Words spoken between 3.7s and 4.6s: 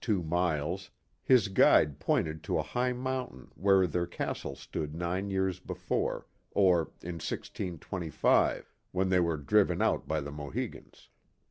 their castle